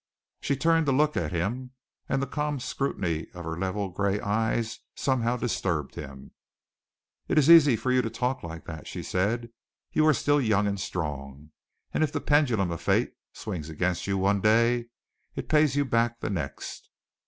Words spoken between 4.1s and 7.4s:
eyes somehow disturbed him. "It